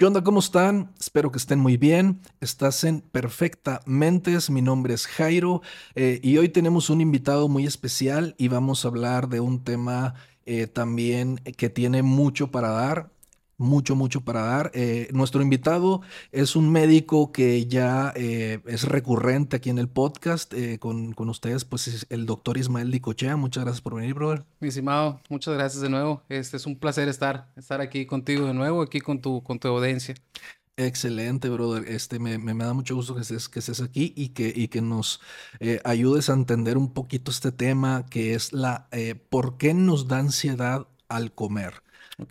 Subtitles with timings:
[0.00, 0.24] ¿Qué onda?
[0.24, 0.94] ¿Cómo están?
[0.98, 2.22] Espero que estén muy bien.
[2.40, 4.34] Estás en Perfectamente.
[4.48, 5.60] Mi nombre es Jairo
[5.94, 10.14] eh, y hoy tenemos un invitado muy especial y vamos a hablar de un tema
[10.46, 13.10] eh, también que tiene mucho para dar
[13.60, 14.70] mucho, mucho para dar.
[14.74, 16.00] Eh, nuestro invitado
[16.32, 21.64] es un médico que ya eh, es recurrente aquí en el podcast eh, con, ustedes,
[21.64, 23.36] pues es el doctor Ismael Dicochea.
[23.36, 24.44] Muchas gracias por venir, brother.
[24.58, 26.22] Mi estimado, muchas gracias de nuevo.
[26.28, 29.68] Este es un placer estar, estar aquí contigo de nuevo, aquí con tu, con tu
[29.68, 30.14] audiencia.
[30.76, 31.86] Excelente, brother.
[31.86, 34.80] Este, me, me, da mucho gusto que estés, que estés aquí y que, y que
[34.80, 35.20] nos
[35.84, 38.88] ayudes a entender un poquito este tema que es la
[39.28, 41.82] por qué nos da ansiedad al comer.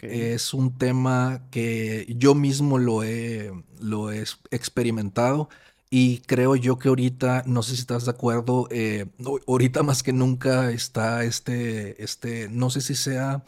[0.02, 5.50] Es un tema que yo mismo lo he, lo he experimentado
[5.90, 9.08] y creo yo que ahorita, no sé si estás de acuerdo, eh,
[9.48, 13.44] ahorita más que nunca está este, este no sé si sea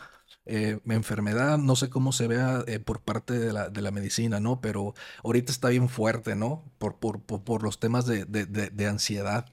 [0.45, 4.39] eh, enfermedad, no sé cómo se vea eh, por parte de la, de la, medicina,
[4.39, 4.59] ¿no?
[4.59, 6.63] Pero ahorita está bien fuerte, ¿no?
[6.79, 9.45] Por, por, por, los temas de, de, de ansiedad.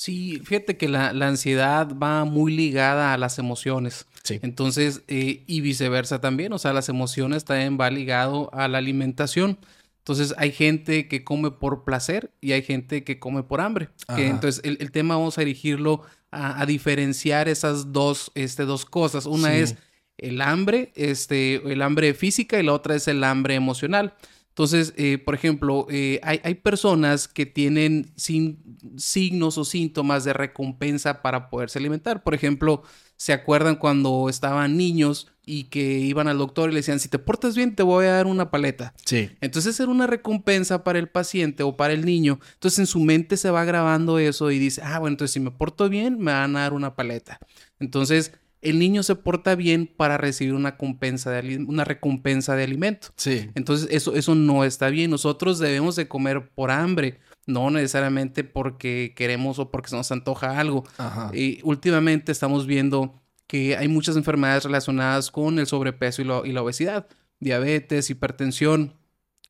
[0.00, 4.06] Sí, fíjate que la, ansiedad va muy ligada a las emociones.
[4.22, 4.38] Sí.
[4.40, 9.58] Entonces, eh, y viceversa también, o sea, las emociones también va ligado a la alimentación.
[9.98, 13.90] Entonces, hay gente que come por placer y hay gente que come por hambre.
[14.16, 19.26] entonces, el, tema vamos a dirigirlo a, diferenciar esas dos, este, dos cosas.
[19.26, 19.76] Una es
[20.16, 24.14] el hambre, este, el hambre física y la otra es el hambre emocional.
[24.50, 31.48] Entonces, eh, por ejemplo, eh, hay, personas que tienen signos o síntomas de recompensa para
[31.48, 32.22] poderse alimentar.
[32.22, 32.82] Por ejemplo,
[33.16, 37.18] ¿se acuerdan cuando estaban niños y que iban al doctor y le decían, si te
[37.18, 38.92] portas bien, te voy a dar una paleta?
[39.06, 39.30] Sí.
[39.40, 42.40] Entonces era una recompensa para el paciente o para el niño.
[42.54, 45.52] Entonces en su mente se va grabando eso y dice, ah, bueno, entonces si me
[45.52, 47.38] porto bien, me van a dar una paleta.
[47.78, 53.08] Entonces el niño se porta bien para recibir una, recompensa de, una recompensa de alimento.
[53.16, 53.50] Sí.
[53.54, 55.10] Entonces, eso, eso no está bien.
[55.10, 60.58] Nosotros debemos de comer por hambre, no necesariamente porque queremos o porque se nos antoja
[60.58, 60.84] algo.
[61.32, 67.08] Y últimamente estamos viendo que hay muchas enfermedades relacionadas con el sobrepeso y, la obesidad,
[67.40, 68.94] diabetes, hipertensión.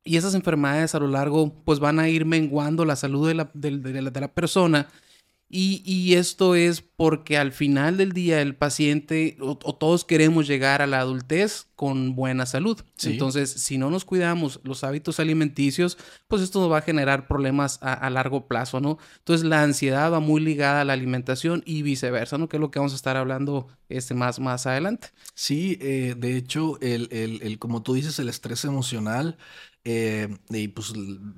[0.05, 3.51] Y esas enfermedades a lo largo pues van a ir menguando la salud de la,
[3.55, 4.89] de la persona
[5.53, 10.87] y, esto es porque al final del día el paciente o, todos queremos llegar a
[10.87, 12.81] la adultez con buena salud.
[13.03, 17.81] Entonces, si no nos cuidamos los hábitos alimenticios, pues esto nos va a generar problemas
[17.83, 18.99] a, largo plazo, ¿no?
[19.19, 22.49] Entonces, la ansiedad va muy ligada a la alimentación y viceversa, ¿no?
[22.49, 25.09] Que es lo que vamos a estar hablando este, más, más adelante.
[25.35, 29.37] Sí, eh, de hecho, el, el, como tú dices, el estrés emocional
[29.85, 30.93] eh, y pues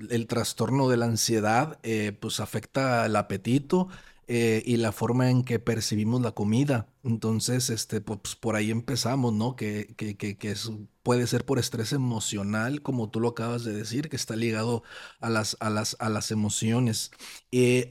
[0.09, 3.87] el trastorno de la ansiedad eh, pues afecta el apetito
[4.27, 6.87] eh, y la forma en que percibimos la comida.
[7.03, 9.55] Entonces, este, pues por ahí empezamos, ¿no?
[9.55, 10.55] Que, que, que,
[11.03, 14.83] puede ser por estrés emocional, como tú lo acabas de decir, que está ligado
[15.19, 17.11] a las, a las, a las emociones.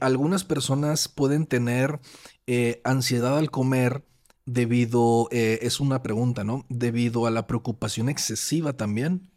[0.01, 1.99] algunas personas pueden tener
[2.83, 4.03] ansiedad al comer
[4.45, 6.65] debido, es una pregunta, ¿no?
[6.69, 9.32] Debido a la preocupación excesiva también.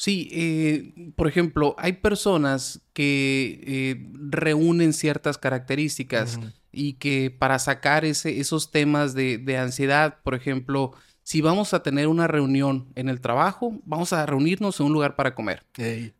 [0.00, 6.40] Sí, eh, por ejemplo, hay personas que eh, reúnen ciertas características
[6.72, 11.82] y que para sacar ese, esos temas de, de, ansiedad, por ejemplo, si vamos a
[11.82, 15.66] tener una reunión en el trabajo, vamos a reunirnos en un lugar para comer.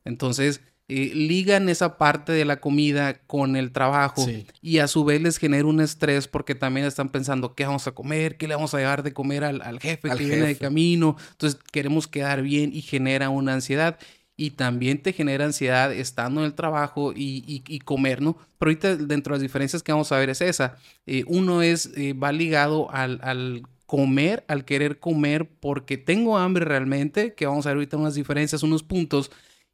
[0.05, 0.61] Entonces,
[0.93, 4.27] eh, ligan esa parte de la comida con el trabajo
[4.61, 7.93] y a su vez les genera un estrés porque también están pensando qué vamos a
[7.93, 11.17] comer, qué le vamos a llevar de comer al, jefe que viene de camino.
[11.31, 14.01] Entonces queremos quedar bien y genera una ansiedad.
[14.37, 18.37] Y también te genera ansiedad estando en el trabajo y, comer, ¿no?
[18.59, 20.77] Pero ahorita dentro de las diferencias que vamos a ver es esa.
[21.07, 26.65] Eh, uno es, eh, va ligado al, al comer, al querer comer porque tengo hambre
[26.65, 29.31] realmente, que vamos a ver ahorita unas diferencias, unos puntos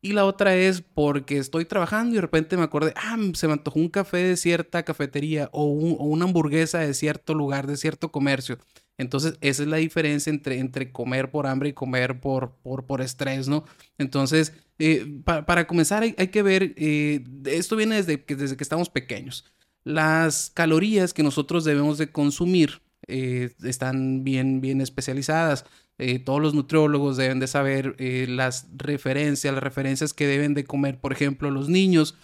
[0.06, 3.54] y la otra es porque estoy trabajando y de repente me acordé, ah, se me
[3.54, 8.58] antojó un café de cierta cafetería o, una hamburguesa de cierto lugar, de cierto comercio.
[8.98, 13.02] Entonces, esa es la diferencia entre, entre comer por hambre y comer por, por, por
[13.02, 13.64] estrés, ¿no?
[13.98, 18.88] Entonces, eh, para comenzar, hay, que ver, eh, esto viene desde que, desde que estamos
[18.88, 19.44] pequeños.
[19.84, 25.64] Las calorías que nosotros debemos de consumir eh, están bien, bien especializadas.
[25.98, 30.64] Eh, todos los nutriólogos deben de saber eh, las referencias, las referencias que deben de
[30.64, 32.16] comer, por ejemplo, los niños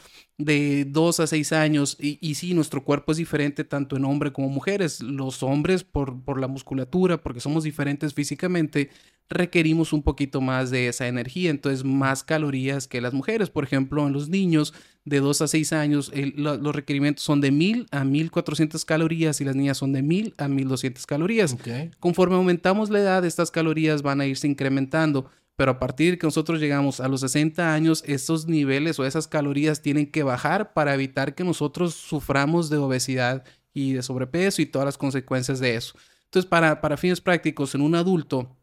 [0.44, 1.96] de 2 a 6 años.
[2.00, 5.02] Y, y, sí, nuestro cuerpo es diferente tanto en hombre como mujeres.
[5.02, 8.90] Los hombres, por, por la musculatura, porque somos diferentes físicamente,
[9.28, 13.50] requerimos un poquito más de esa energía, entonces más calorías que las mujeres.
[13.50, 14.74] Por ejemplo, en los niños
[15.04, 19.56] de 2 a 6 años, los requerimientos son de 1000 a 1400 calorías y las
[19.56, 21.56] niñas son de 1000 a 1200 calorías.
[21.98, 25.30] Conforme aumentamos la edad, estas calorías van a irse incrementando.
[25.56, 29.28] Pero a partir de que nosotros llegamos a los 60 años, estos niveles o esas
[29.28, 33.44] calorías tienen que bajar para evitar que nosotros suframos de obesidad
[33.74, 35.94] y de sobrepeso y todas las consecuencias de eso.
[36.24, 38.56] Entonces, para, para fines prácticos, en un adulto,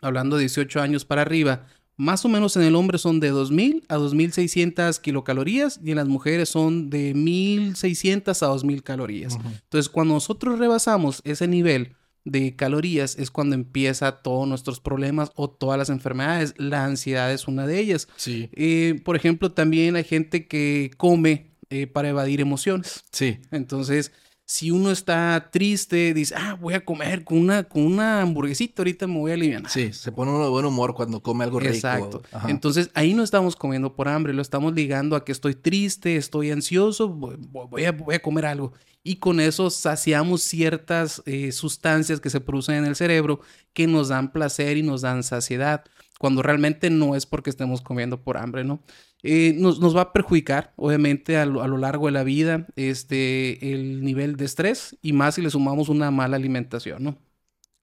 [0.00, 1.66] hablando de 18 años para arriba,
[1.96, 6.08] más o menos en el hombre son de 2.000 a 2.600 kilocalorías y en las
[6.08, 9.36] mujeres son de 1.600 a 2.000 calorías.
[9.36, 15.50] Entonces, cuando nosotros rebasamos ese nivel de calorías es cuando empieza todos nuestros problemas o
[15.50, 16.54] todas las enfermedades.
[16.56, 18.08] La ansiedad es una de ellas.
[18.16, 18.50] Sí.
[18.52, 23.04] Eh, por ejemplo, también hay gente que come eh, para evadir emociones.
[23.12, 23.38] Sí.
[23.50, 24.12] Entonces,
[24.50, 29.06] si uno está triste, dice, ah, voy a comer con una, con una hamburguesita, ahorita
[29.06, 29.70] me voy a aliviar.
[29.70, 31.72] Sí, se pone uno de buen humor cuando come algo rico.
[31.72, 32.20] Exacto.
[32.48, 36.50] Entonces ahí no estamos comiendo por hambre, lo estamos ligando a que estoy triste, estoy
[36.50, 38.72] ansioso, voy a, voy a comer algo.
[39.04, 43.38] Y con eso saciamos ciertas eh, sustancias que se producen en el cerebro
[43.72, 45.84] que nos dan placer y nos dan saciedad,
[46.20, 48.82] cuando realmente no es porque estemos comiendo por hambre, ¿no?
[49.22, 54.36] Eh, nos, va a perjudicar, obviamente, a lo, largo de la vida, este, el nivel
[54.36, 57.18] de estrés y más si le sumamos una mala alimentación, ¿no?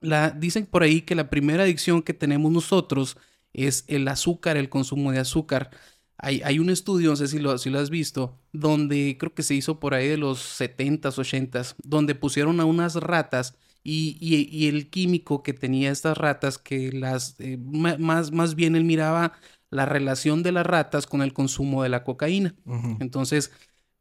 [0.01, 3.17] La, dicen por ahí que la primera adicción que tenemos nosotros
[3.53, 5.71] es el azúcar, el consumo de azúcar.
[6.19, 9.55] Hay, un estudio, no sé si lo, si lo has visto, donde creo que se
[9.55, 13.55] hizo por ahí de los 70s, 80s, donde pusieron a unas ratas
[13.89, 18.83] y, y, el químico que tenía estas ratas, que las, eh, más, más bien él
[18.83, 19.31] miraba
[19.69, 22.53] la relación de las ratas con el consumo de la cocaína.
[22.99, 23.53] Entonces,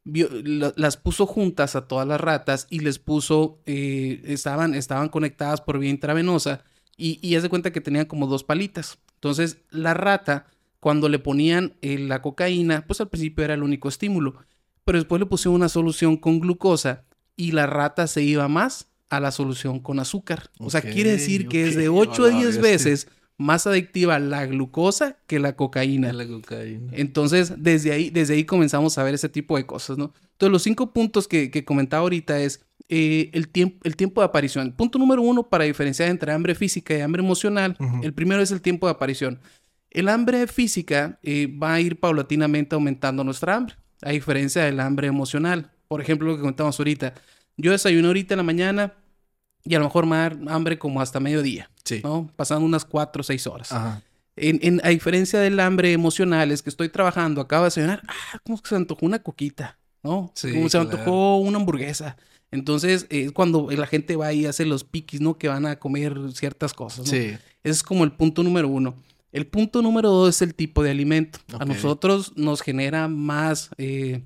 [0.03, 5.79] las puso juntas a todas las ratas y les puso, eh, estaban, estaban conectadas por
[5.79, 6.65] vía intravenosa
[6.97, 8.99] y, y de cuenta que tenían como dos palitas.
[9.13, 10.47] Entonces, la rata,
[10.81, 14.35] cuando le ponían eh, la cocaína, pues al principio era el único estímulo,
[14.83, 17.05] pero después le pusieron una solución con glucosa
[17.37, 20.49] y la rata se iba más a la solución con azúcar.
[20.59, 23.07] O sea, quiere decir que es de 8 a 10 veces
[23.37, 26.11] más adictiva la glucosa que la cocaína.
[26.11, 26.91] La cocaína.
[26.93, 30.13] Entonces, desde ahí, desde ahí comenzamos a ver ese tipo de cosas, ¿no?
[30.31, 34.25] Entonces, los cinco puntos que, que comentaba ahorita es eh, el, tiempo, el tiempo de
[34.25, 34.71] aparición.
[34.71, 38.61] Punto número uno, para diferenciar entre hambre física y hambre emocional, el primero es el
[38.61, 39.39] tiempo de aparición.
[39.89, 45.07] El hambre física eh, va a ir paulatinamente aumentando nuestra hambre, a diferencia del hambre
[45.07, 45.71] emocional.
[45.87, 47.13] Por ejemplo, lo que comentamos ahorita.
[47.57, 48.93] Yo desayuno ahorita en la mañana,
[49.63, 52.01] y a lo mejor me da hambre como hasta mediodía, sí.
[52.03, 52.31] ¿no?
[52.35, 53.73] Pasando unas cuatro o seis horas.
[54.35, 58.61] En, a diferencia del hambre emocional, es que estoy trabajando, acabo de desayunar, ah, como
[58.61, 60.31] que se antojó una coquita, ¿no?
[60.35, 62.17] Sí, como se me antojó una hamburguesa.
[62.51, 65.37] Entonces, es cuando la gente va y hace los piquis, ¿no?
[65.37, 67.11] Que van a comer ciertas cosas, ¿no?
[67.11, 67.17] Sí.
[67.17, 68.95] Ese es como el punto número uno.
[69.31, 71.39] El punto número dos es el tipo de alimento.
[71.59, 74.23] A nosotros nos genera más, eh,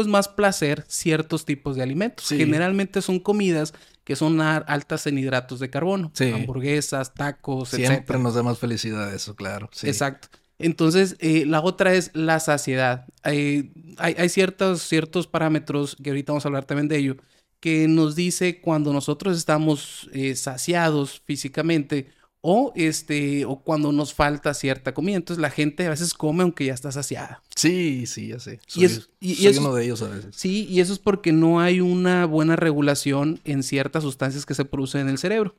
[0.00, 2.26] pues más placer ciertos tipos de alimentos.
[2.28, 6.10] Generalmente son comidas que son altas en hidratos de carbono.
[6.18, 9.68] Hamburguesas, tacos, Siempre nos da más felicidad eso, claro.
[9.82, 10.28] Exacto.
[10.58, 13.04] Entonces, eh, la otra es la saciedad.
[13.22, 17.16] hay, hay ciertos, ciertos parámetros, que ahorita vamos a hablar también de ello,
[17.60, 22.08] que nos dice cuando nosotros estamos eh, saciados físicamente
[22.42, 25.16] o este o cuando nos falta cierta comida.
[25.16, 27.42] Entonces la gente a veces come aunque ya está saciada.
[27.54, 28.60] Sí, sí, ya sé.
[28.66, 28.84] Soy,
[29.20, 30.34] y es, uno de ellos a veces.
[30.34, 34.64] Sí, y eso es porque no hay una buena regulación en ciertas sustancias que se
[34.64, 35.54] producen en el cerebro.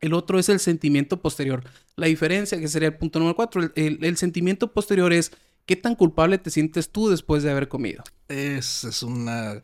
[0.00, 1.62] El otro es el sentimiento posterior.
[1.94, 5.30] La diferencia, que sería el punto número cuatro, el sentimiento posterior es
[5.66, 8.02] qué tan culpable te sientes tú después de haber comido.
[8.28, 9.62] Es, es una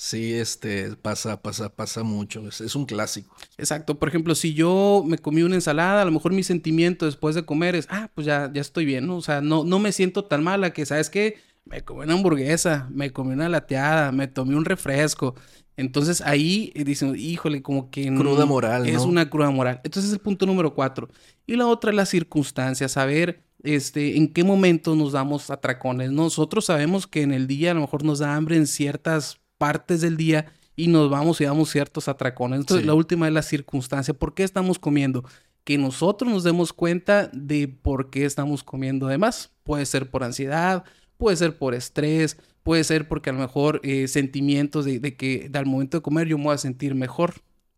[0.00, 2.46] Sí, este, pasa, pasa, pasa mucho.
[2.46, 3.34] Es, un clásico.
[3.56, 3.98] Exacto.
[3.98, 7.44] Por ejemplo, si yo me comí una ensalada, a lo mejor mi sentimiento después de
[7.44, 9.16] comer es, ah, pues ya, ya estoy bien, ¿no?
[9.16, 11.38] O sea, no, no me siento tan mala que, ¿sabes qué?
[11.64, 15.34] Me comí una hamburguesa, me comí una lateada, me tomé un refresco.
[15.76, 18.06] Entonces ahí dicen, híjole, como que...
[18.14, 19.80] Cruda moral, Es una cruda moral.
[19.82, 21.08] Entonces es el punto número cuatro.
[21.44, 26.10] Y la otra es la circunstancia, saber este, en qué momento nos damos atracones.
[26.10, 30.00] Nosotros sabemos que en el día a lo mejor nos da hambre en ciertas partes
[30.00, 32.60] del día y nos vamos y damos ciertos atracones.
[32.60, 34.14] Entonces, la última es la circunstancia.
[34.14, 35.24] ¿Por qué estamos comiendo?
[35.64, 39.50] Que nosotros nos demos cuenta de por qué estamos comiendo de más.
[39.64, 40.84] Puede ser por ansiedad,
[41.16, 45.66] puede ser por estrés, puede ser porque a lo mejor eh, sentimientos de, que al
[45.66, 47.34] momento de comer yo me voy a sentir mejor.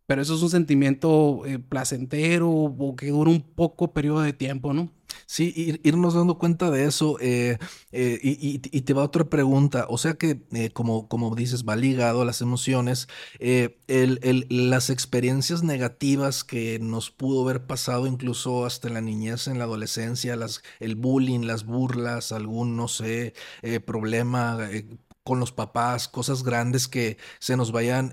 [0.06, 4.74] Pero eso es un sentimiento eh, placentero o que dura un poco periodo de tiempo,
[4.74, 4.90] ¿no?
[5.26, 7.16] Sí, irnos dando cuenta de eso.
[7.20, 7.58] Eh,
[7.92, 9.86] eh, y, te va otra pregunta.
[9.88, 13.08] O sea que, eh, como, como dices, va ligado a las emociones.
[13.88, 19.64] las experiencias negativas que nos pudo haber pasado incluso hasta en la niñez, en la
[19.64, 23.34] adolescencia, las, el bullying, las burlas, algún, no sé,
[23.86, 24.58] problema
[25.22, 28.12] con los papás, cosas grandes que se nos vayan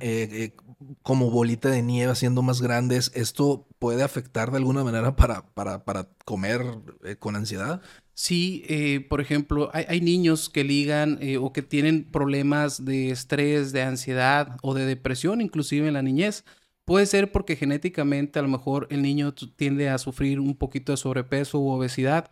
[1.02, 5.84] como bolita de nieve haciendo más grandes, ¿esto puede afectar de alguna manera para, para,
[5.86, 6.62] para comer
[7.04, 7.82] eh, con ansiedad?
[8.14, 13.72] Sí, eh, por ejemplo, hay, niños que ligan eh, o que tienen problemas de estrés,
[13.72, 16.44] de ansiedad o de depresión, inclusive en la niñez.
[16.84, 20.98] Puede ser porque genéticamente a lo mejor el niño tiende a sufrir un poquito de
[20.98, 22.30] sobrepeso u obesidad.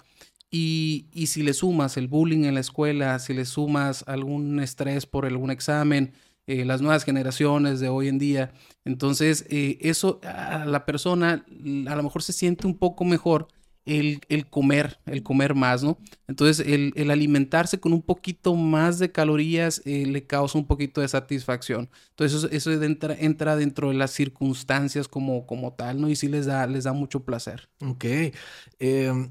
[0.50, 5.06] Y, y si le sumas el bullying en la escuela, si le sumas algún estrés
[5.06, 6.14] por algún examen,
[6.48, 8.54] eh, las nuevas generaciones de hoy en día.
[8.84, 11.44] Entonces, eh, eso a la persona
[11.88, 13.48] a lo mejor se siente un poco mejor
[13.86, 14.20] el,
[14.52, 15.98] comer, el comer más, ¿no?
[16.28, 21.08] Entonces, el, alimentarse con un poquito más de calorías eh, le causa un poquito de
[21.08, 21.90] satisfacción.
[22.12, 26.10] Entonces, eso, entra, entra, dentro de las circunstancias como, como tal, ¿no?
[26.10, 27.70] Y sí les da, les da mucho placer.
[27.82, 28.06] Ok.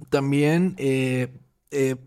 [0.09, 0.75] también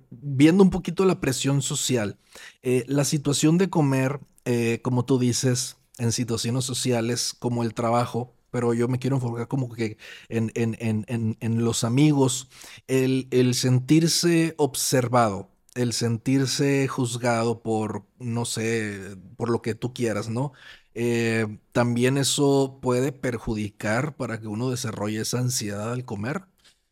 [0.09, 2.17] viendo un poquito la presión social,
[2.61, 8.73] la situación de comer eh, como tú dices, en situaciones sociales como el trabajo, pero
[8.73, 9.97] yo me quiero enfocar como que
[10.29, 12.49] en, en, los amigos,
[12.87, 20.53] el, sentirse observado, el sentirse juzgado por, no sé, por lo que tú quieras, ¿no?
[20.93, 26.45] Eh, también eso puede perjudicar para que uno desarrolle esa ansiedad al comer,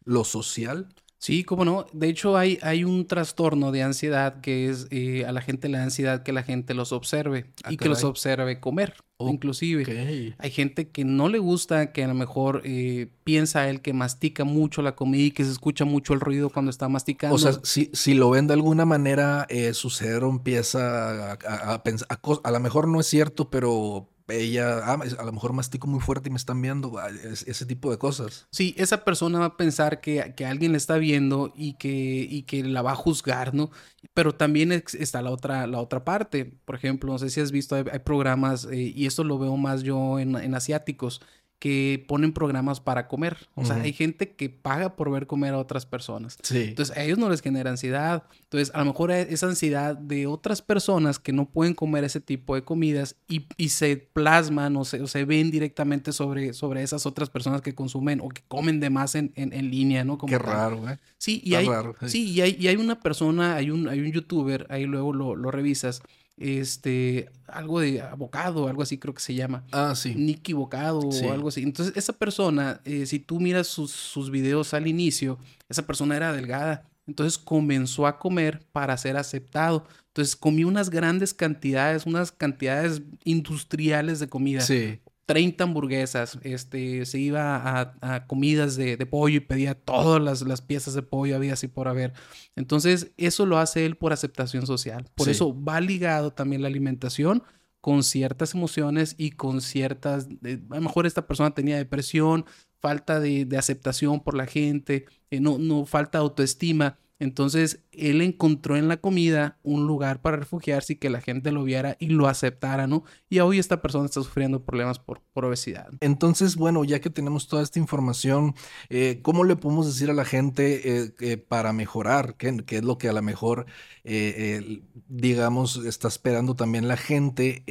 [0.03, 0.93] lo social.
[1.25, 1.87] Sí, cómo no.
[1.91, 5.81] De hecho, hay, hay un trastorno de ansiedad que es eh, a la gente la
[5.81, 8.93] ansiedad que la gente los observe ah, y que los observe comer.
[9.17, 13.91] Inclusive, hay gente que no le gusta, que a lo mejor eh, piensa él que
[13.91, 17.35] mastica mucho la comida y que se escucha mucho el ruido cuando está masticando.
[17.35, 22.07] O sea, si, si lo ven de alguna manera, eh, su cerebro empieza a, pensar,
[22.43, 26.29] a lo mejor no es cierto, pero ella, ah, a lo mejor mastico muy fuerte
[26.29, 28.47] y me están viendo, ese tipo de cosas.
[28.51, 32.43] Sí, esa persona va a pensar que, que alguien le está viendo y que, y
[32.43, 33.69] que la va a juzgar, ¿no?
[34.13, 36.45] Pero también está la otra, la otra parte.
[36.65, 39.83] Por ejemplo, no sé si has visto, hay, programas, eh, y esto lo veo más
[39.83, 41.21] yo en, en asiáticos,
[41.59, 43.37] que ponen programas para comer.
[43.55, 46.37] O sea, hay gente que paga por ver comer a otras personas.
[46.43, 46.65] Sí.
[46.69, 48.23] Entonces, a ellos no les genera ansiedad.
[48.43, 52.55] Entonces, a lo mejor esa ansiedad de otras personas que no pueden comer ese tipo
[52.55, 57.29] de comidas y, se plasman o se, o se, ven directamente sobre, sobre esas otras
[57.29, 60.17] personas que consumen o que comen de más en, en, línea, ¿no?
[60.17, 60.99] Qué raro, ¿eh?
[61.17, 61.67] Sí, y hay,
[62.07, 62.29] sí.
[62.31, 65.51] y hay, y hay una persona, hay un, hay un youtuber, ahí luego lo, lo
[65.51, 66.01] revisas,
[66.37, 69.63] este, algo de abocado, algo así creo que se llama.
[69.71, 70.15] Ah, sí.
[70.15, 71.63] Nicky Bocado o algo así.
[71.63, 75.37] Entonces, esa persona, eh, si tú miras sus, sus videos al inicio,
[75.69, 76.85] esa persona era delgada.
[77.07, 79.85] Entonces comenzó a comer para ser aceptado.
[80.07, 84.61] Entonces comió unas grandes cantidades, unas cantidades industriales de comida.
[84.61, 84.99] Sí.
[85.25, 91.01] 30 hamburguesas, este, se iba a, comidas de, pollo y pedía todas las, piezas de
[91.01, 92.13] pollo, había así por haber.
[92.55, 95.09] Entonces, eso lo hace él por aceptación social.
[95.15, 97.43] Por eso va ligado también la alimentación
[97.81, 102.45] con ciertas emociones y con ciertas, a lo mejor esta persona tenía depresión,
[102.79, 106.97] falta de, aceptación por la gente, eh, no, no falta autoestima.
[107.17, 111.63] Entonces, él encontró en la comida un lugar para refugiarse y que la gente lo
[111.63, 113.05] viera y lo aceptara, ¿no?
[113.29, 115.87] Y hoy esta persona está sufriendo problemas por, obesidad.
[116.01, 118.53] Entonces, bueno, ya que tenemos toda esta información,
[118.89, 122.35] eh, ¿cómo le podemos decir a la gente eh, para mejorar?
[122.35, 123.65] ¿Qué, es lo que a lo mejor,
[124.03, 127.63] eh, digamos, está esperando también la gente?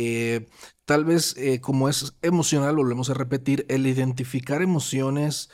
[0.87, 5.51] tal vez, como es emocional, volvemos a repetir, el identificar emociones,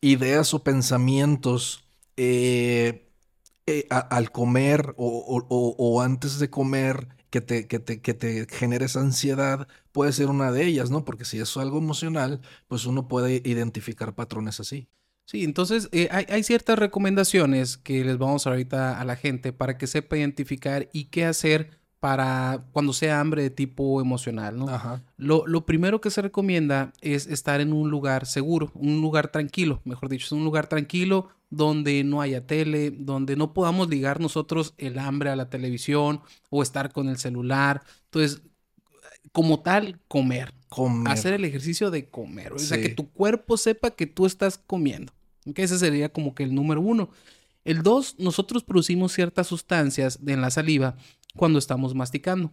[0.00, 1.85] ideas o pensamientos
[2.16, 3.06] eh,
[3.66, 9.66] eh, al comer o, antes de comer que te, que te, que te generes ansiedad
[9.92, 11.04] puede ser una de ellas, ¿no?
[11.04, 14.88] Porque si es algo emocional, pues uno puede identificar patrones así.
[15.24, 19.52] Sí, entonces eh, hay, hay, ciertas recomendaciones que les vamos a ahorita a la gente
[19.52, 24.66] para que sepa identificar y qué hacer para cuando sea hambre de tipo emocional, ¿no?
[25.16, 29.80] Lo, lo, primero que se recomienda es estar en un lugar seguro, un lugar tranquilo,
[29.84, 34.74] mejor dicho, es un lugar tranquilo donde no haya tele, donde no podamos ligar nosotros
[34.78, 37.82] el hambre a la televisión o estar con el celular.
[38.04, 38.42] Entonces,
[39.32, 40.54] como tal, comer.
[40.68, 41.12] Comer.
[41.12, 42.52] Hacer el ejercicio de comer.
[42.52, 45.12] O sea, que tu cuerpo sepa que tú estás comiendo.
[45.54, 47.10] Que ese sería como que el número uno.
[47.64, 50.96] El dos, nosotros producimos ciertas sustancias en la saliva
[51.36, 52.52] cuando estamos masticando.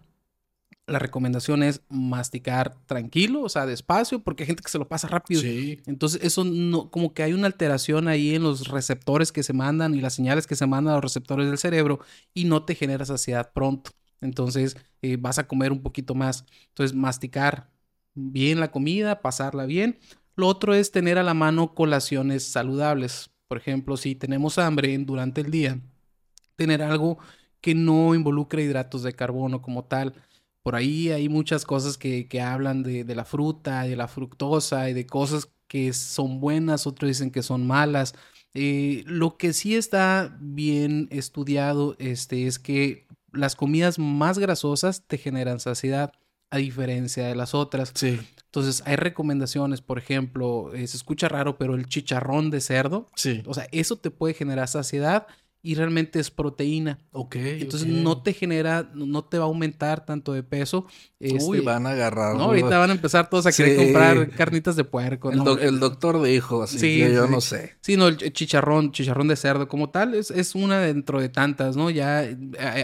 [0.86, 5.08] La recomendación es masticar tranquilo, o sea, despacio, porque hay gente que se lo pasa
[5.08, 5.42] rápido.
[5.42, 5.80] Sí.
[5.86, 9.96] Entonces, eso no, como que hay una alteración ahí en los receptores que se mandan
[9.96, 12.00] y las señales que se mandan a los receptores del cerebro
[12.34, 13.92] y no te genera saciedad pronto.
[14.20, 16.46] Entonces, eh, vas a comer un poquito más.
[16.70, 17.70] Entonces, masticar
[18.14, 20.00] bien la comida, pasarla bien.
[20.36, 23.30] Lo otro es tener a la mano colaciones saludables.
[23.48, 25.80] Por ejemplo, si tenemos hambre durante el día,
[26.56, 27.20] tener algo
[27.62, 30.14] que no involucre hidratos de carbono como tal.
[30.64, 34.90] Por ahí hay muchas cosas que, que hablan de, de, la fruta, de la fructosa
[34.90, 38.16] y de cosas que son buenas, otros dicen que son malas.
[38.54, 45.18] Eh, lo que sí está bien estudiado este, es que las comidas más grasosas te
[45.18, 46.14] generan saciedad,
[46.52, 47.92] a diferencia de las otras.
[47.96, 48.20] Sí.
[48.46, 53.08] Entonces, hay recomendaciones, por ejemplo, eh, se escucha raro, pero el chicharrón de cerdo.
[53.16, 53.42] Sí.
[53.48, 55.26] O sea, eso te puede generar saciedad
[55.66, 57.00] y realmente es proteína.
[57.14, 57.38] Ok.
[57.38, 60.86] Entonces no te genera, no te va a aumentar tanto de peso.
[61.22, 62.36] Uy, Este, van a agarrar.
[62.36, 63.84] no, ahorita van a empezar todos a querer Sí.
[63.86, 65.32] comprar carnitas de puerco.
[65.32, 67.32] El, el doctor dijo, así Sí, que yo sí.
[67.32, 67.76] no sé.
[67.80, 71.30] Sí, no, el ch- chicharrón, chicharrón de cerdo como tal, es, es una dentro de
[71.30, 71.90] tantas, ¿no?
[71.90, 72.28] Ya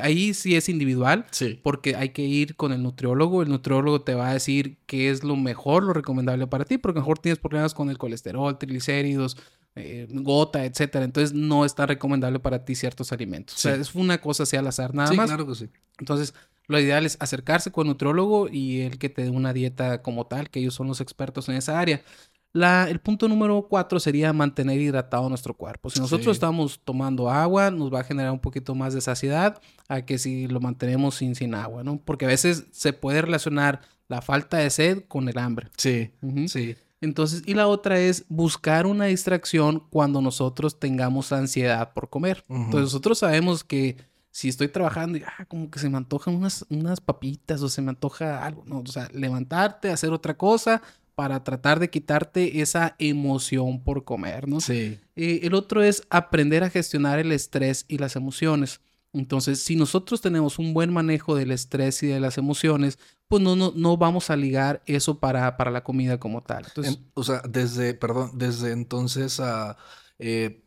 [0.02, 1.26] ahí sí es individual.
[1.32, 1.60] Sí.
[1.62, 3.44] Porque hay que ir con el nutriólogo.
[3.44, 7.00] El nutriólogo te va a decir qué es lo mejor, lo recomendable para ti, porque
[7.00, 9.36] a lo mejor tienes problemas con el colesterol, triglicéridos,
[9.80, 11.06] eh, gota, etcétera.
[11.06, 13.56] Entonces no es tan recomendable para ti ciertos alimentos.
[13.56, 15.28] O sea, es una cosa así al azar, nada sí, más.
[15.28, 15.70] claro que sí.
[15.98, 16.34] Entonces,
[16.68, 20.28] lo ideal es acercarse con el nutriólogo y el que te dé una dieta como
[20.28, 22.04] tal, que ellos son los expertos en esa área.
[22.52, 25.92] La, el punto número cuatro sería mantener hidratado nuestro cuerpo.
[25.92, 26.32] Si nosotros Sí.
[26.32, 30.48] estamos tomando agua, nos va a generar un poquito más de saciedad a que si
[30.48, 32.00] lo mantenemos sin, sin agua, ¿no?
[32.04, 35.70] Porque a veces se puede relacionar la falta de sed con el hambre.
[35.78, 36.10] Sí,
[36.48, 36.76] sí.
[37.02, 42.44] Entonces, y la otra es buscar una distracción cuando nosotros tengamos ansiedad por comer.
[42.50, 43.96] Entonces, nosotros sabemos que
[44.32, 47.82] si estoy trabajando y ah, como que se me antojan unas, unas papitas o se
[47.82, 50.82] me antoja algo, no, o sea, levantarte, hacer otra cosa
[51.16, 54.62] para tratar de quitarte esa emoción por comer, ¿no?
[54.62, 55.00] Sí.
[55.16, 58.80] Eh, el otro es aprender a gestionar el estrés y las emociones.
[59.12, 63.00] Entonces, si nosotros tenemos un buen manejo del estrés y de las emociones,
[63.30, 66.66] pues no, no, no vamos a ligar eso para, para la comida como tal.
[67.14, 69.78] O sea, desde, perdón, desde entonces a
[70.18, 70.64] eh,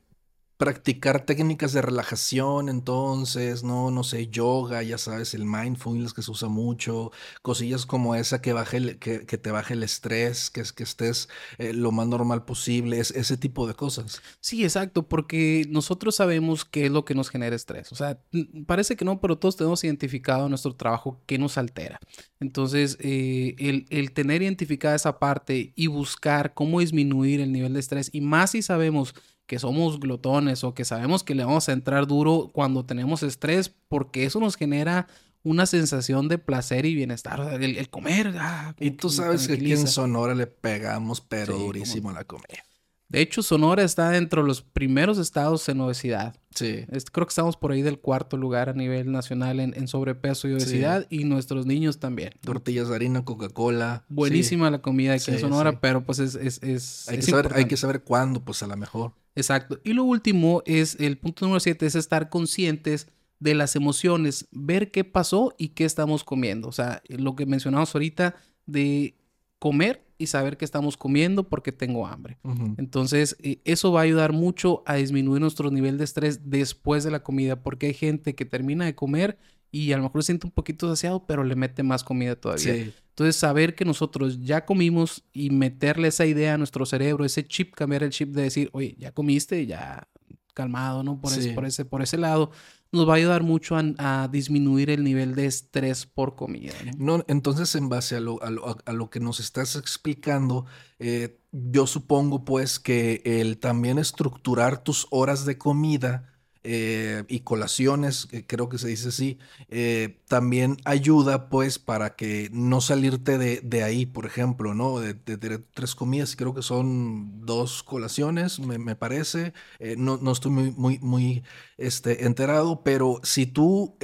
[0.63, 6.31] practicar técnicas de relajación, entonces, no, no sé, yoga, ya sabes, el mindfulness que se
[6.31, 7.11] usa mucho,
[7.43, 11.29] cosillas como esa que baje el- que, que te baje el estrés, que que estés
[11.59, 14.23] eh, lo más normal posible, es, ese tipo de cosas.
[14.39, 17.91] Sí, exacto, porque nosotros sabemos qué es lo que nos genera estrés.
[17.91, 21.59] O sea, n- parece que no, pero todos tenemos identificado en nuestro trabajo qué nos
[21.59, 21.99] altera.
[22.39, 27.81] Entonces, eh, el, el tener identificada esa parte y buscar cómo disminuir el nivel de
[27.81, 29.15] estrés, y más si sabemos
[29.53, 33.69] que somos glotones o que sabemos que le vamos a entrar duro cuando tenemos estrés,
[33.89, 35.09] porque eso nos genera
[35.43, 37.39] una sensación de placer y bienestar.
[37.39, 38.35] O sea, el, el comer.
[38.39, 39.87] ah, Y tú sabes que aquí en.
[39.87, 42.65] Sonora le pegamos, pero Sí, durísimo a la comida.
[43.11, 46.35] De hecho, Sonora está dentro de los primeros estados en obesidad.
[46.55, 46.87] Sí.
[46.91, 50.49] Es- creo que estamos por ahí del cuarto lugar a nivel nacional en, en sobrepeso
[50.49, 52.33] y obesidad y nuestros niños también.
[52.41, 54.05] Tortillas de harina, Coca-Cola.
[54.09, 54.15] sí.
[54.15, 57.67] Buenísima la comida aquí en Sonora, pero pues es, es, es, Hay que, saber, hay
[57.67, 59.13] que saber cuándo, pues a lo mejor.
[59.35, 59.81] Exacto.
[59.85, 63.09] Y lo último es, el punto número siete, es estar conscientes
[63.41, 66.69] de las emociones, ver qué pasó y qué estamos comiendo.
[66.69, 69.17] O sea, lo que mencionamos ahorita de
[69.59, 72.39] comer y saber qué estamos comiendo porque tengo hambre.
[72.79, 77.11] Entonces, eh, eso va a ayudar mucho a disminuir nuestro nivel de estrés después de
[77.11, 79.39] la comida, porque hay gente que termina de comer
[79.73, 82.75] y a lo mejor siente un poquito saciado, pero le mete más comida todavía.
[82.75, 82.93] Sí.
[83.09, 87.75] Entonces, saber que nosotros ya comimos y meterle esa idea a nuestro cerebro, ese chip,
[87.75, 90.07] cambiar el chip de decir, oye, ya comiste, ya
[90.55, 91.21] calmado, ¿no?
[91.21, 91.51] Por, ese, Sí.
[91.53, 92.51] por, ese, por ese lado,
[92.91, 97.17] nos va a ayudar mucho a, a disminuir el nivel de estrés por comida, ¿no?
[97.19, 100.67] No, entonces, en base a lo, a lo- a lo que nos estás explicando,
[100.99, 106.32] eh, yo supongo pues que el también estructurar tus horas de comida
[106.65, 112.81] eh, y colaciones, creo que se dice así, eh, también ayuda pues para que no
[112.81, 114.99] salirte de, de ahí, por ejemplo, ¿no?
[115.01, 120.33] De, de- tres comidas, creo que son dos colaciones, me, me parece, eh, no, no
[120.33, 121.43] estoy muy, muy, muy
[121.79, 123.97] este, enterado, pero si tú...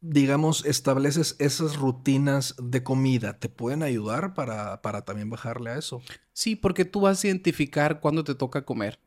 [0.00, 6.04] digamos, estableces esas rutinas de comida, ¿te pueden ayudar para, para también bajarle a eso?
[6.34, 8.98] Sí, porque tú vas a identificar cuándo te toca comer.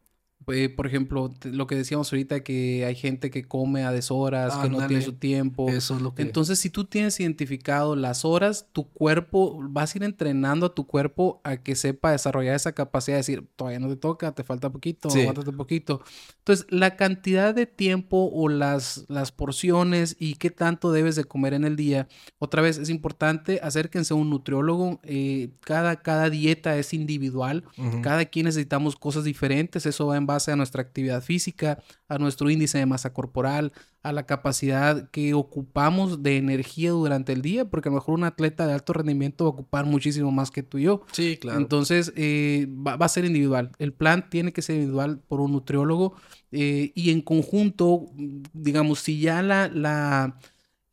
[0.49, 4.69] Eh, por ejemplo, lo que decíamos ahorita, que hay gente que come a deshoras, que
[4.69, 5.01] no tiene Ándale.
[5.01, 5.67] su tiempo.
[5.69, 6.21] Eso es lo que...
[6.21, 10.87] Entonces, si tú tienes identificado las horas, tu cuerpo, vas a ir entrenando a tu
[10.87, 14.69] cuerpo a que sepa desarrollar esa capacidad de decir, todavía no te toca, te falta
[14.71, 15.19] poquito, Sí.
[15.21, 16.01] aguántate poquito.
[16.39, 21.55] Entonces, la cantidad de tiempo o las, las porciones y qué tanto debes de comer
[21.55, 22.07] en el día,
[22.39, 28.01] otra vez es importante, acérquense a un nutriólogo, eh, cada, cada dieta es individual, Ujú.
[28.01, 32.49] cada quien necesitamos cosas diferentes, eso va en base a nuestra actividad física, a nuestro
[32.49, 33.73] índice de masa corporal,
[34.03, 38.23] a la capacidad que ocupamos de energía durante el día, porque a lo mejor un
[38.23, 41.01] atleta de alto rendimiento va a ocupar muchísimo más que tú y yo.
[41.11, 41.59] Sí, claro.
[41.59, 43.71] Entonces, eh, va, va a ser individual.
[43.79, 46.15] El plan tiene que ser individual por un nutriólogo
[46.51, 48.05] eh, y en conjunto,
[48.53, 50.39] digamos, si ya la, la,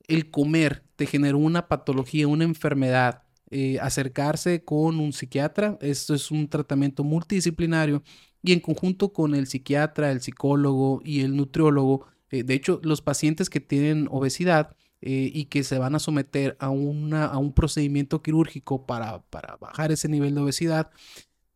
[0.09, 6.31] el comer te generó una patología, una enfermedad, eh, acercarse con un psiquiatra, esto es
[6.31, 8.03] un tratamiento multidisciplinario
[8.45, 13.01] y en conjunto con el psiquiatra, el psicólogo y el nutriólogo, eh, de hecho los
[13.01, 14.77] pacientes que tienen obesidad,
[15.07, 19.57] eh, y que se van a someter a, una, a un procedimiento quirúrgico para, para,
[19.57, 20.91] bajar ese nivel de obesidad,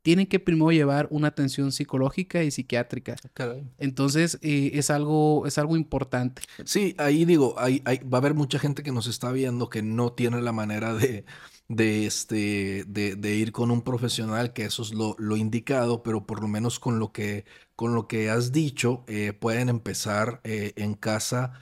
[0.03, 3.17] tienen que primero llevar una atención psicológica y psiquiátrica.
[3.79, 6.43] Entonces, eh, es, algo, es algo importante.
[6.65, 10.13] Sí, ahí digo, hay, va a haber mucha gente que nos está viendo que no
[10.13, 11.25] tiene la manera de,
[11.69, 16.49] de, este, de, ir con un profesional, que eso es lo, indicado, pero por lo
[16.49, 17.45] menos con lo que,
[17.77, 21.53] con lo que has dicho, eh, pueden empezar eh, en casa.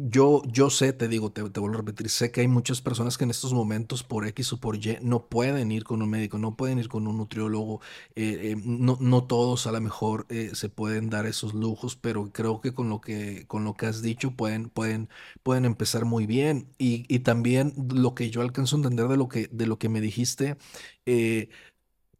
[0.00, 3.24] Yo, yo sé, te digo, te, vuelvo a repetir, sé que hay muchas personas que
[3.24, 6.54] en estos momentos por X o por Y no pueden ir con un médico, no
[6.56, 7.80] pueden ir con un nutriólogo,
[8.14, 12.30] eh, eh, no, no, todos a lo mejor eh, se pueden dar esos lujos, pero
[12.32, 15.08] creo que con lo que, con lo que has dicho pueden, pueden,
[15.42, 16.68] pueden empezar muy bien.
[16.78, 19.88] Y, y también lo que yo alcanzo a entender de lo que, de lo que
[19.88, 20.56] me dijiste,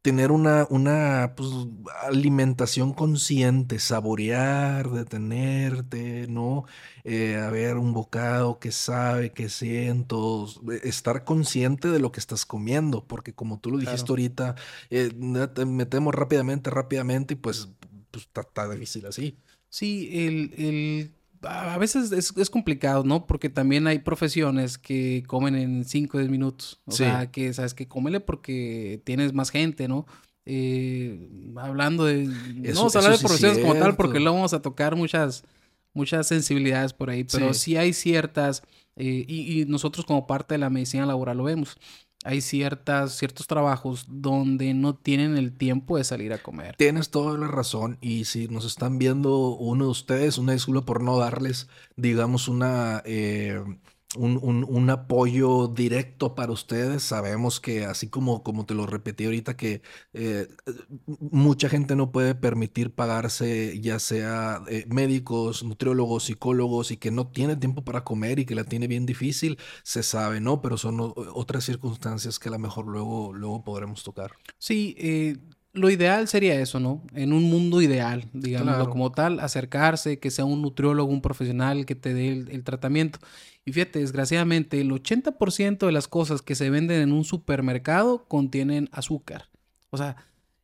[0.09, 1.51] tener una, una pues,
[2.03, 6.65] alimentación consciente, saborear, detenerte, ¿no?
[7.05, 10.47] Eh, a ver un bocado que sabe, que siento,
[10.83, 14.55] estar consciente de lo que estás comiendo, porque como tú lo dijiste ahorita,
[14.89, 17.69] eh, metemos rápidamente, rápidamente y pues,
[18.11, 19.37] pues está, difícil así.
[19.69, 23.27] Sí, el, el a veces es, complicado, ¿no?
[23.27, 26.81] Porque también hay profesiones que comen en 5 o 10 minutos.
[26.87, 30.07] O sea, que sabes que cómele porque tienes más gente, ¿no?
[30.47, 32.25] Eh, hablando de.
[32.25, 35.45] no vamos a hablar de profesiones como tal porque luego vamos a tocar muchas,
[35.93, 37.25] muchas sensibilidades por ahí.
[37.25, 38.63] Pero sí, hay ciertas.
[38.97, 41.77] Eh, y, y, nosotros, como parte de la medicina laboral, lo vemos
[42.29, 46.77] hay ciertas, ciertos trabajos donde no tienen el tiempo de salir a comer.
[46.77, 51.03] Tienes toda la razón y si nos están viendo uno de ustedes, una disculpa por
[51.03, 53.03] no darles, digamos, una...
[53.07, 53.65] Eh,
[54.17, 57.03] un, un, apoyo directo para ustedes.
[57.03, 59.83] Sabemos que así como, como te lo repetí ahorita, que
[60.15, 60.49] eh,
[61.31, 67.29] mucha gente no puede permitir pagarse ya sea eh, médicos, nutriólogos, psicólogos y que no
[67.29, 70.63] tiene tiempo para comer y que la tiene bien difícil, se sabe, ¿no?
[70.63, 74.33] Pero son otras circunstancias que a lo mejor luego, luego podremos tocar.
[74.59, 75.37] Sí, eh,
[75.79, 77.03] lo ideal sería eso, ¿no?
[77.15, 81.95] En un mundo ideal, digámoslo como tal, acercarse, que sea un nutriólogo, un profesional que
[81.95, 83.19] te dé el, tratamiento.
[83.65, 88.89] Y fíjate, desgraciadamente, el 80% de las cosas que se venden en un supermercado contienen
[88.93, 89.49] azúcar.
[89.91, 90.17] O sea,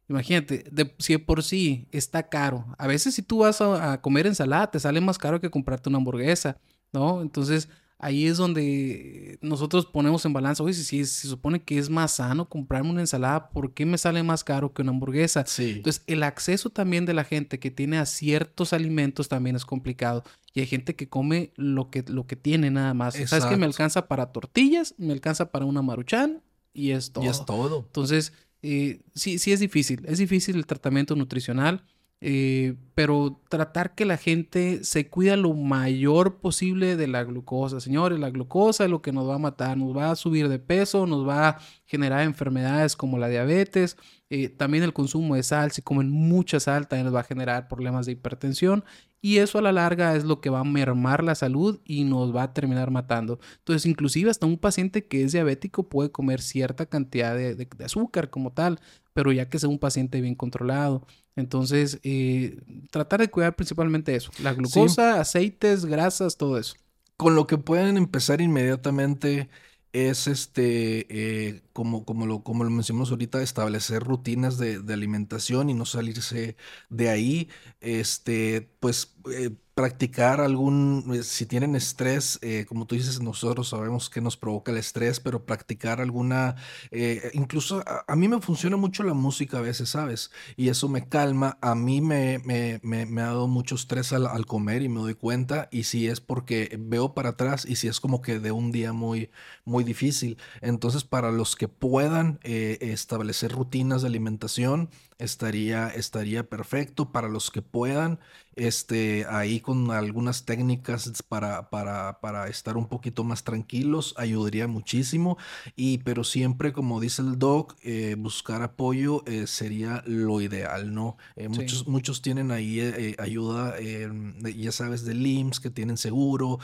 [0.09, 4.27] imagínate, de, si por sí está caro, a veces si tú vas a, a comer
[4.27, 6.59] ensalada, te sale más caro que comprarte una hamburguesa,
[6.93, 7.23] ¿no?
[7.23, 12.13] Entonces, ahí es donde nosotros ponemos en balanza, oye, si, se supone que es más
[12.13, 15.45] sano comprarme una ensalada, ¿por qué me sale más caro que una hamburguesa?
[15.59, 20.25] Entonces, el acceso también de la gente que tiene a ciertos alimentos también es complicado.
[20.53, 23.15] Y hay gente que come lo que, lo que tiene nada más.
[23.27, 27.25] ¿Sabes que me alcanza para tortillas, me alcanza para una maruchan y es todo.
[27.25, 27.85] Y es todo.
[27.87, 30.05] Entonces, eh, sí, sí es difícil.
[30.07, 31.85] Es difícil el tratamiento nutricional.
[32.21, 37.81] Eh, pero tratar que la gente se cuida lo mayor posible de la glucosa.
[37.81, 40.59] Señores, la glucosa es lo que nos va a matar, nos va a subir de
[40.59, 43.97] peso, nos va a generar enfermedades como la diabetes.
[44.37, 47.69] Eh, también el consumo de sal, si comen mucha sal, también nos va a generar
[47.69, 48.85] problemas de hipertensión
[49.21, 52.35] y eso a la larga es lo que va a mermar la salud y nos
[52.35, 53.39] va a terminar matando.
[53.59, 58.53] Entonces, inclusive hasta un paciente que es diabético puede comer cierta cantidad de, azúcar como
[58.53, 58.81] tal,
[59.13, 61.07] pero ya que sea un paciente bien controlado.
[61.37, 66.75] Entonces, eh, tratar de cuidar principalmente eso, la glucosa, aceites, grasas, todo eso.
[67.17, 69.49] Con lo que pueden empezar inmediatamente
[69.95, 71.07] es este,
[71.49, 75.87] eh, como, como, lo, como lo mencionamos ahorita, establecer rutinas de, de, alimentación y no
[75.87, 76.57] salirse
[76.91, 77.49] de ahí.
[77.81, 84.09] Este, pues eh, practicar algún, eh, si tienen estrés, eh, como tú dices, nosotros sabemos
[84.09, 86.55] que nos provoca el estrés, pero practicar alguna,
[86.93, 90.31] eh, incluso a, mí me funciona mucho la música a veces, ¿sabes?
[90.57, 94.83] Y eso me calma, a mí me, me, me, ha dado mucho estrés al, comer
[94.83, 98.23] y me doy cuenta, y si es porque veo para atrás y si es como
[98.23, 99.31] que de un día muy,
[99.65, 100.39] muy difícil.
[100.61, 107.63] Entonces, para los que puedan establecer rutinas de alimentación, estaría, estaría perfecto para los que
[107.63, 108.21] puedan,
[108.57, 115.37] este, ahí con algunas técnicas para, para, para, estar un poquito más tranquilos, ayudaría muchísimo,
[115.77, 121.17] y pero siempre, como dice el doc, eh, buscar apoyo eh, sería lo ideal, ¿no?
[121.37, 122.81] Eh, muchos, muchos tienen ahí
[123.19, 126.59] ayuda, ya sabes, de LIMS, que tienen seguro,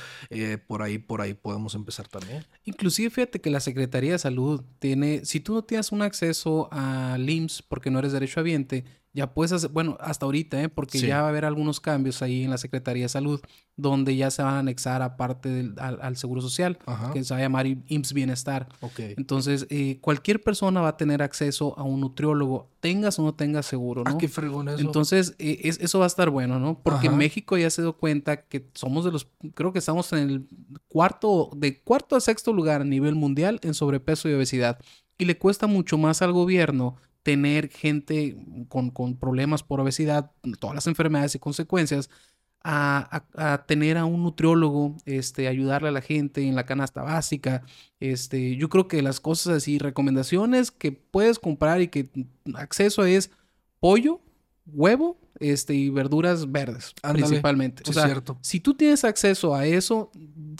[0.67, 2.45] por ahí, por ahí podemos empezar también.
[2.65, 7.17] Inclusive, fíjate que la Secretaría de Salud tiene, si tú no tienes un acceso a
[7.19, 10.69] LIMS porque no eres derecho derechohabiente, ya puedes hacer, bueno, hasta ahorita, ¿eh?
[10.69, 13.41] porque ya va a haber algunos cambios ahí en la Secretaría de Salud,
[13.77, 16.79] donde ya se van a anexar aparte del, al, Seguro Social,
[17.13, 18.69] que se va a llamar IMSS Bienestar.
[18.99, 23.67] Entonces, eh, cualquier persona va a tener acceso a un nutriólogo, tengas o no tengas
[23.67, 24.19] seguro, ah, ¿no?
[24.19, 24.79] qué fregón eso.
[24.79, 26.81] Entonces, eh, eso va a estar bueno, ¿no?
[26.81, 30.47] Porque México ya se dio cuenta que somos de los, creo que estamos en el
[30.89, 34.79] cuarto, de cuarto a sexto lugar a nivel mundial en sobrepeso y obesidad.
[35.19, 36.97] Y le cuesta mucho más al gobierno
[37.31, 38.37] tener gente
[38.69, 42.11] con, problemas por obesidad, todas las enfermedades y consecuencias,
[42.65, 47.63] a, tener a un nutriólogo, este, ayudarle a la gente en la canasta básica.
[48.01, 52.11] Este, yo creo que las cosas así, recomendaciones que puedes comprar y que
[52.55, 53.31] acceso es
[53.79, 54.21] pollo,
[54.67, 57.85] huevo, este, y verduras verdes, principalmente.
[57.89, 58.39] o sea, cierto.
[58.43, 60.11] si tú tienes acceso a eso,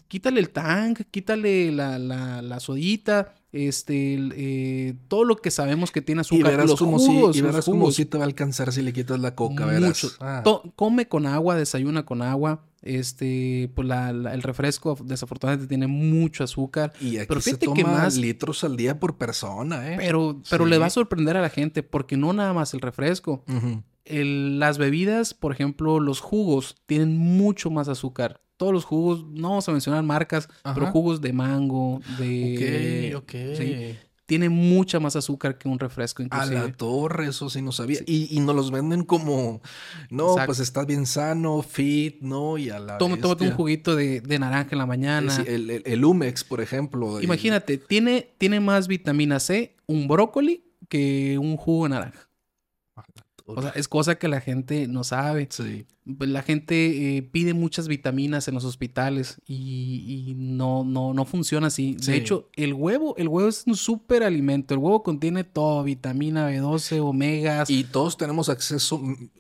[0.07, 6.03] quítale el tank, quítale la, la, la sodita, este, eh, todo lo que sabemos que
[6.03, 6.53] tiene azúcar.
[6.53, 9.19] Y verás, como, si, y verás como si te va a alcanzar si le quitas
[9.21, 10.11] la coca, Mucho.
[10.21, 10.43] Ah.
[10.77, 12.65] come con agua, desayuna con agua.
[12.83, 16.95] Este, pues la, el refresco desafortunadamente tiene mucho azúcar.
[17.01, 19.97] Y aquí pero se toma que más litros al día por persona, ¿eh?
[19.99, 23.45] Pero, pero le va a sorprender a la gente porque no nada más el refresco.
[24.07, 29.67] las bebidas, por ejemplo, los jugos tienen mucho más azúcar todos los jugos, no vamos
[29.71, 33.15] a mencionar marcas, pero jugos de mango, de...
[33.17, 33.57] Ok, ok.
[33.57, 33.97] ¿sí?
[34.27, 36.59] Tiene mucha más azúcar que un refresco inclusive.
[36.59, 38.01] A la torre, eso sí no sabía.
[38.05, 39.63] Y, y nos los venden como,
[40.11, 42.59] no, pues estás bien sano, fit, ¿no?
[42.59, 45.35] Y a la Tómate un juguito de, naranja en la mañana.
[45.35, 47.23] Sí, el, el, Humex, por ejemplo.
[47.23, 52.29] Imagínate, tiene, tiene más vitamina C un brócoli que un jugo de naranja.
[53.47, 55.49] O sea, es cosa que la gente no sabe.
[55.51, 55.87] Sí.
[56.17, 61.67] Pues, la gente eh, pide muchas vitaminas en los hospitales y, no, no, no funciona
[61.67, 61.97] así.
[62.01, 64.75] De hecho, el huevo, el huevo es un súper alimento.
[64.75, 67.69] El huevo contiene todo, vitamina B12, omegas.
[67.69, 69.31] Y todos tenemos acceso, mm,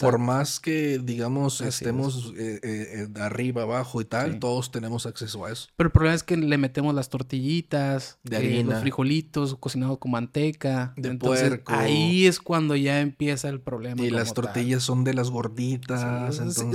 [0.00, 5.52] por más que, digamos, estemos eh, eh, arriba, abajo y tal, todos tenemos acceso a
[5.52, 5.68] eso.
[5.76, 8.74] Pero el problema es que le metemos las tortillitas, de harina.
[8.74, 10.94] los frijolitos cocinados con manteca.
[10.96, 14.02] De Entonces, Ahí es cuando ya empieza el problema.
[14.02, 16.03] Y las tortillas son de las gorditas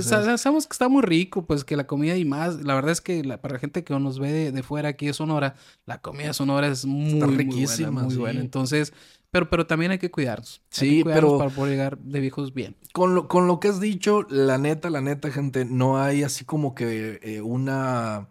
[0.02, 2.62] sabemos que está muy rico, pues que la comida y más.
[2.62, 5.54] La verdad es que para la gente que nos ve de, fuera aquí de Sonora,
[5.86, 8.40] la comida de Sonora es muy, riquísima, muy buena.
[8.40, 8.92] Entonces,
[9.30, 10.60] pero, pero también hay que cuidarnos.
[10.70, 11.38] Sí, pero.
[11.38, 12.76] Para poder llegar de viejos bien.
[12.92, 16.44] Con lo, con lo que has dicho, la neta, la neta, gente, no hay así
[16.44, 18.28] como que eh, una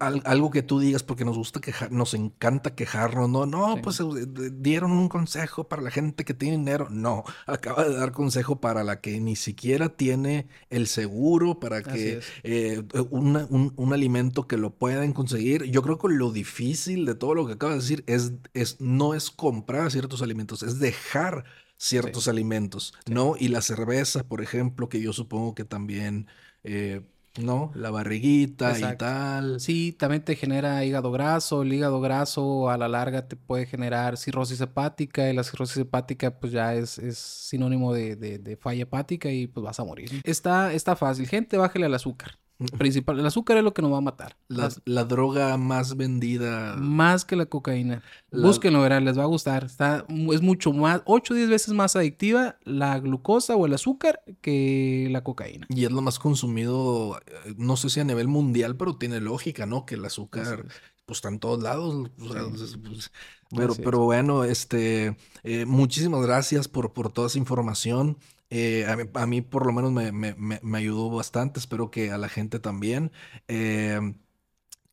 [0.00, 4.04] algo que tú digas porque nos gusta quejar, nos encanta quejarnos, no, no, pues eh,
[4.52, 8.82] dieron un consejo para la gente que tiene dinero, no, acaba de dar consejo para
[8.82, 14.70] la que ni siquiera tiene el seguro, para que eh, un, un, alimento que lo
[14.70, 15.64] puedan conseguir.
[15.64, 19.14] Yo creo que lo difícil de todo lo que acaba de decir es, es no
[19.14, 21.44] es comprar ciertos alimentos, es dejar
[21.76, 23.36] ciertos alimentos, ¿no?
[23.38, 26.26] Y la cerveza, por ejemplo, que yo supongo que también...
[26.64, 27.02] Eh,
[27.38, 27.70] ¿no?
[27.74, 29.60] La barriguita y tal.
[29.60, 31.62] Sí, también te genera hígado graso.
[31.62, 36.38] El hígado graso a la larga te puede generar cirrosis hepática y la cirrosis hepática
[36.38, 40.10] pues ya es, es sinónimo de, de, de, falla hepática y pues vas a morir.
[40.24, 41.26] Está, está fácil.
[41.26, 42.38] Gente, bájale al azúcar
[42.76, 43.18] principal.
[43.18, 44.36] El azúcar es lo que nos va a matar.
[44.48, 46.74] La, droga más vendida.
[46.76, 48.02] Más que la cocaína.
[48.32, 49.64] Búsquenlo, verán, les va a gustar.
[49.64, 54.22] Está, es mucho más, 8 o 10 veces más adictiva la glucosa o el azúcar
[54.40, 55.66] que la cocaína.
[55.68, 59.66] Y es lo más consumido, eh, no sé si a nivel mundial, pero tiene lógica,
[59.66, 59.86] ¿no?
[59.86, 60.66] Que el azúcar,
[61.06, 62.10] pues está en todos lados.
[62.18, 63.12] Pues,
[63.56, 68.18] pero, pero bueno, este, eh, muchísimas gracias por, por toda esa información.
[68.50, 73.12] Eh, a, mí, por lo menos me, ayudó bastante, espero que a la gente también.
[73.46, 74.14] Em,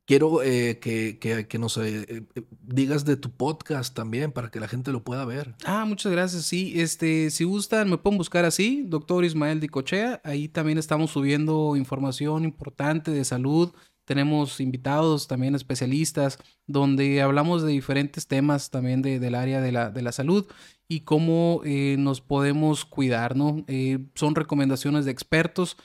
[0.05, 2.25] quiero eh, que, que, nos eh,
[2.61, 5.55] digas de tu podcast también para que la gente lo pueda ver.
[5.65, 6.45] Ah, muchas gracias.
[6.45, 10.21] Sí, este, si gustan, me pueden buscar así, doctor Ismael Dicochea.
[10.23, 13.73] Ahí también estamos subiendo información importante de salud
[14.05, 20.01] tenemos invitados también especialistas donde hablamos de diferentes temas también del área de la, de
[20.01, 20.45] la, salud
[20.87, 23.65] y cómo eh, nos podemos cuidar, ¿no?
[23.67, 25.77] Eh, son recomendaciones de expertos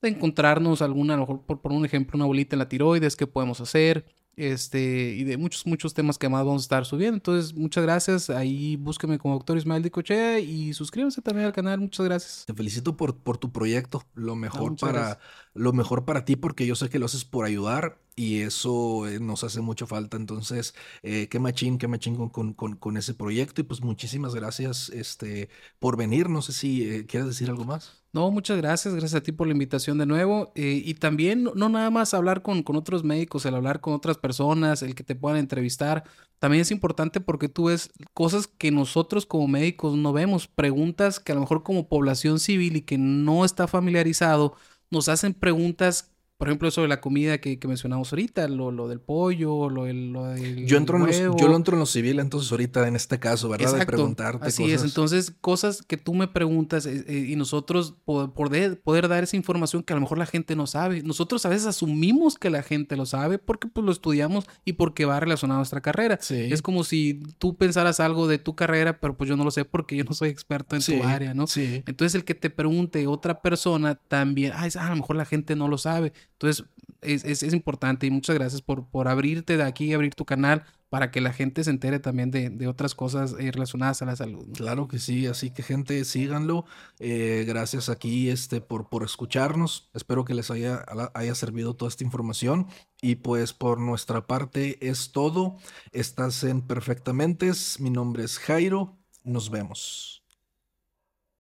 [0.00, 3.26] de encontrarnos alguna, a lo mejor por, un ejemplo, una bolita en la tiroides, qué
[3.26, 4.04] podemos hacer,
[4.36, 7.16] este, y de muchos, muchos temas que más vamos a estar subiendo.
[7.16, 8.30] Entonces, muchas gracias.
[8.30, 11.80] Ahí búsqueme como doctor Ismael de Cochea y suscríbanse también al canal.
[11.80, 12.44] Muchas gracias.
[12.46, 14.02] Te felicito por, por tu proyecto.
[14.14, 15.18] Lo mejor para
[15.54, 19.18] lo mejor para ti porque yo sé que lo haces por ayudar y eso eh,
[19.20, 20.16] nos hace mucho falta.
[20.16, 24.88] Entonces, eh, qué machín, qué machín con, con, con, ese proyecto y pues muchísimas gracias
[24.90, 26.28] este, por venir.
[26.28, 28.02] No sé si eh, quieres decir algo más.
[28.12, 30.52] No, muchas gracias, gracias a ti por la invitación de nuevo.
[30.54, 34.82] y también no nada más hablar con, con otros médicos, el hablar con otras personas,
[34.82, 36.04] el que te puedan entrevistar,
[36.38, 41.32] también es importante porque tú ves cosas que nosotros como médicos no vemos, preguntas que
[41.32, 44.54] a lo mejor como población civil y que no está familiarizado,
[44.94, 46.13] nos hacen preguntas
[46.44, 50.24] por ejemplo, eso de la comida que, mencionamos ahorita, lo, lo, del pollo, lo, lo
[50.26, 50.66] del.
[50.66, 53.48] Yo, entro En los, yo lo entro en lo civil, entonces, ahorita en este caso,
[53.48, 53.70] ¿verdad?
[53.70, 53.92] Exacto.
[53.92, 54.84] De preguntarte Así es.
[54.84, 59.82] Entonces, cosas que tú me preguntas eh, eh, y nosotros poder, poder dar esa información
[59.82, 61.02] que a lo mejor la gente no sabe.
[61.02, 65.06] Nosotros a veces asumimos que la gente lo sabe porque pues, lo estudiamos y porque
[65.06, 66.18] va relacionado a nuestra carrera.
[66.28, 69.64] Es como si tú pensaras algo de tu carrera, pero pues yo no lo sé
[69.64, 71.46] porque yo no soy experto en tu área, ¿no?
[71.46, 71.82] Sí.
[71.86, 75.68] Entonces, el que te pregunte otra persona también, ah, a lo mejor la gente no
[75.68, 76.12] lo sabe.
[76.34, 76.66] Entonces,
[77.00, 81.10] es, es, importante y muchas gracias por, por abrirte de aquí, abrir tu canal para
[81.10, 84.46] que la gente se entere también de, de otras cosas eh, relacionadas a la salud.
[84.54, 86.66] Claro que sí, así que gente, síganlo.
[87.00, 89.90] Eh, gracias aquí este, por, por escucharnos.
[89.92, 92.68] Espero que les haya, haya servido toda esta información.
[93.02, 95.56] Y pues por nuestra parte es todo.
[95.90, 97.50] Estás en Perfectamente.
[97.80, 98.96] Mi nombre es Jairo.
[99.24, 100.23] Nos vemos.